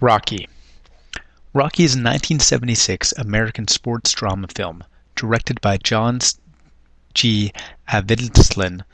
Rocky 0.00 0.46
Rocky 1.52 1.82
is 1.82 1.94
a 1.94 1.98
1976 1.98 3.10
American 3.18 3.66
sports 3.66 4.12
drama 4.12 4.46
film 4.46 4.84
directed 5.16 5.60
by 5.60 5.76
John 5.76 6.20
G. 7.14 7.52
Avildsen 7.88 8.84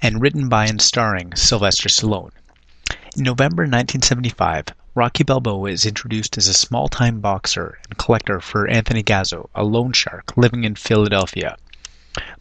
and 0.00 0.22
written 0.22 0.48
by 0.48 0.66
and 0.66 0.80
starring 0.80 1.34
Sylvester 1.34 1.88
Stallone. 1.88 2.30
In 3.16 3.24
November 3.24 3.62
1975, 3.62 4.66
Rocky 4.94 5.24
Balboa 5.24 5.72
is 5.72 5.86
introduced 5.86 6.38
as 6.38 6.46
a 6.46 6.54
small-time 6.54 7.18
boxer 7.18 7.80
and 7.88 7.98
collector 7.98 8.38
for 8.38 8.68
Anthony 8.68 9.02
Gazzo, 9.02 9.48
a 9.56 9.64
loan 9.64 9.92
shark 9.92 10.36
living 10.36 10.62
in 10.62 10.76
Philadelphia. 10.76 11.56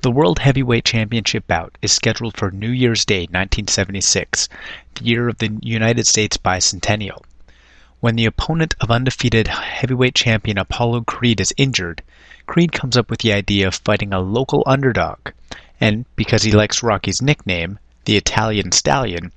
The 0.03 0.11
World 0.11 0.37
Heavyweight 0.37 0.85
Championship 0.85 1.47
bout 1.47 1.79
is 1.81 1.91
scheduled 1.91 2.37
for 2.37 2.51
New 2.51 2.69
Year's 2.69 3.05
Day 3.05 3.21
1976, 3.21 4.49
the 4.93 5.03
year 5.03 5.29
of 5.29 5.39
the 5.39 5.57
United 5.63 6.05
States 6.05 6.37
bicentennial. 6.37 7.23
When 8.03 8.17
the 8.17 8.25
opponent 8.25 8.75
of 8.81 8.91
undefeated 8.91 9.47
heavyweight 9.47 10.13
champion 10.13 10.57
Apollo 10.57 11.03
Creed 11.03 11.39
is 11.39 11.53
injured, 11.55 12.01
Creed 12.45 12.73
comes 12.73 12.97
up 12.97 13.09
with 13.09 13.19
the 13.19 13.31
idea 13.31 13.65
of 13.65 13.75
fighting 13.75 14.11
a 14.11 14.19
local 14.19 14.61
underdog, 14.65 15.29
and 15.79 16.03
because 16.17 16.43
he 16.43 16.51
likes 16.51 16.83
Rocky's 16.83 17.21
nickname, 17.21 17.79
the 18.03 18.17
Italian 18.17 18.73
Stallion, 18.73 19.31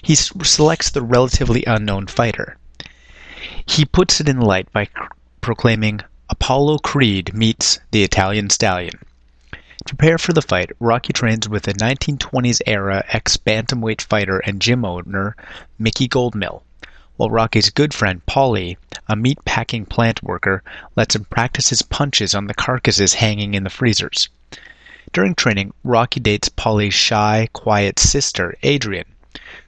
he 0.00 0.14
selects 0.14 0.90
the 0.90 1.02
relatively 1.02 1.64
unknown 1.66 2.06
fighter. 2.06 2.56
He 3.66 3.84
puts 3.84 4.20
it 4.20 4.28
in 4.28 4.38
the 4.38 4.46
light 4.46 4.72
by 4.72 4.86
proclaiming, 5.40 6.00
Apollo 6.30 6.78
Creed 6.84 7.34
meets 7.34 7.80
the 7.90 8.04
Italian 8.04 8.48
Stallion. 8.48 8.94
To 9.86 9.96
prepare 9.96 10.18
for 10.18 10.32
the 10.32 10.40
fight, 10.40 10.70
Rocky 10.78 11.12
trains 11.12 11.48
with 11.48 11.66
a 11.66 11.74
1920s 11.74 12.60
era 12.64 13.04
ex 13.08 13.36
bantamweight 13.36 14.02
fighter 14.02 14.38
and 14.38 14.62
gym 14.62 14.84
owner, 14.84 15.34
Mickey 15.80 16.06
Goldmill 16.06 16.62
while 17.16 17.30
Rocky's 17.30 17.70
good 17.70 17.94
friend 17.94 18.20
Paulie, 18.26 18.76
a 19.06 19.14
meat-packing 19.14 19.86
plant 19.86 20.22
worker, 20.22 20.62
lets 20.96 21.14
him 21.14 21.24
practice 21.26 21.68
his 21.68 21.82
punches 21.82 22.34
on 22.34 22.48
the 22.48 22.54
carcasses 22.54 23.14
hanging 23.14 23.54
in 23.54 23.62
the 23.62 23.70
freezers. 23.70 24.28
During 25.12 25.36
training, 25.36 25.72
Rocky 25.84 26.18
dates 26.18 26.48
Paulie's 26.48 26.94
shy, 26.94 27.48
quiet 27.52 28.00
sister, 28.00 28.56
Adrian, 28.64 29.06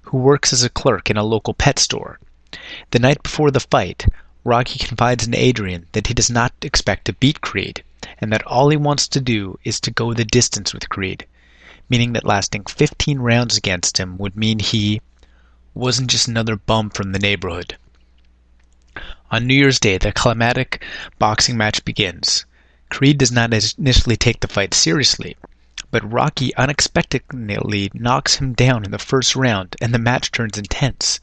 who 0.03 0.19
works 0.19 0.53
as 0.53 0.65
a 0.65 0.69
clerk 0.69 1.09
in 1.09 1.17
a 1.17 1.23
local 1.23 1.55
pet 1.55 1.79
store. 1.79 2.19
The 2.91 2.99
night 2.99 3.23
before 3.23 3.53
the 3.53 3.61
fight, 3.61 4.07
Rocky 4.43 4.79
confides 4.79 5.27
in 5.27 5.35
Adrian 5.35 5.87
that 5.93 6.09
he 6.09 6.15
does 6.15 6.31
not 6.31 6.53
expect 6.63 7.05
to 7.05 7.13
beat 7.13 7.41
Creed, 7.41 7.85
and 8.19 8.33
that 8.33 8.45
all 8.45 8.71
he 8.71 8.77
wants 8.77 9.07
to 9.09 9.21
do 9.21 9.59
is 9.63 9.79
to 9.81 9.91
go 9.93 10.15
the 10.15 10.25
distance 10.25 10.75
with 10.75 10.89
Creed, 10.89 11.27
meaning 11.89 12.13
that 12.15 12.27
lasting 12.27 12.65
15 12.65 13.21
rounds 13.21 13.57
against 13.57 13.99
him 13.99 14.19
would 14.19 14.37
mean 14.37 14.59
he 14.59 15.01
wasn't 15.77 16.09
just 16.09 16.27
another 16.27 16.57
bum 16.57 16.89
from 16.89 17.13
the 17.13 17.19
neighborhood. 17.19 17.77
On 19.31 19.47
New 19.47 19.55
Year's 19.55 19.79
Day, 19.79 19.99
the 19.99 20.11
climatic 20.11 20.83
boxing 21.19 21.57
match 21.57 21.85
begins. 21.85 22.47
Creed 22.89 23.19
does 23.19 23.31
not 23.31 23.53
initially 23.53 24.17
take 24.17 24.41
the 24.41 24.49
fight 24.49 24.73
seriously, 24.73 25.37
but 25.91 26.11
Rocky 26.11 26.55
unexpectedly 26.57 27.91
knocks 27.93 28.37
him 28.37 28.55
down 28.55 28.85
in 28.85 28.91
the 28.91 28.99
first 28.99 29.37
round 29.37 29.77
and 29.81 29.93
the 29.93 29.99
match 29.99 30.33
turns 30.33 30.57
intense. 30.57 31.21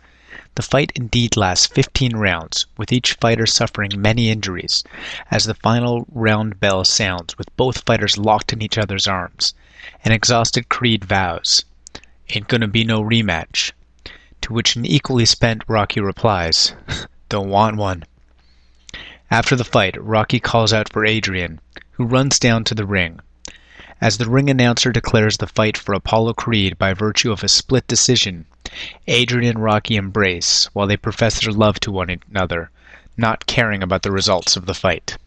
The 0.53 0.61
fight 0.61 0.91
indeed 0.93 1.35
lasts 1.35 1.65
15 1.65 2.15
rounds, 2.15 2.67
with 2.77 2.91
each 2.91 3.13
fighter 3.13 3.47
suffering 3.47 3.99
many 3.99 4.29
injuries, 4.29 4.83
as 5.31 5.45
the 5.45 5.55
final 5.55 6.05
round 6.11 6.59
bell 6.59 6.85
sounds 6.85 7.37
with 7.39 7.55
both 7.55 7.85
fighters 7.85 8.19
locked 8.19 8.53
in 8.53 8.61
each 8.61 8.77
other's 8.77 9.07
arms. 9.07 9.55
An 10.05 10.11
exhausted 10.11 10.69
Creed 10.69 11.05
vows, 11.05 11.65
Ain't 12.29 12.47
gonna 12.47 12.67
be 12.67 12.83
no 12.83 13.01
rematch. 13.01 13.71
To 14.43 14.51
which 14.51 14.75
an 14.75 14.85
equally 14.85 15.25
spent 15.25 15.63
Rocky 15.69 16.01
replies, 16.01 16.73
Don't 17.29 17.47
want 17.47 17.77
one. 17.77 18.03
After 19.31 19.55
the 19.55 19.63
fight, 19.63 19.95
Rocky 19.97 20.41
calls 20.41 20.73
out 20.73 20.91
for 20.91 21.05
Adrian, 21.05 21.61
who 21.91 22.03
runs 22.03 22.39
down 22.39 22.65
to 22.65 22.75
the 22.75 22.85
ring. 22.85 23.21
As 24.01 24.17
the 24.17 24.29
ring 24.29 24.49
announcer 24.49 24.91
declares 24.91 25.37
the 25.37 25.47
fight 25.47 25.77
for 25.77 25.93
Apollo 25.93 26.33
Creed 26.33 26.77
by 26.77 26.93
virtue 26.93 27.31
of 27.31 27.41
a 27.41 27.47
split 27.47 27.87
decision, 27.87 28.45
Adrian 29.07 29.55
and 29.55 29.63
Rocky 29.63 29.95
embrace 29.95 30.65
while 30.73 30.87
they 30.87 30.97
profess 30.97 31.39
their 31.39 31.53
love 31.53 31.79
to 31.79 31.91
one 31.93 32.09
another, 32.29 32.69
not 33.15 33.45
caring 33.45 33.81
about 33.81 34.01
the 34.01 34.11
results 34.11 34.57
of 34.57 34.65
the 34.65 34.73
fight. 34.73 35.17